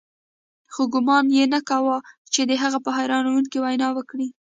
[0.73, 1.97] خو ګومان یې نه کاوه
[2.33, 4.27] چې هغه به حیرانوونکې وینا وکړي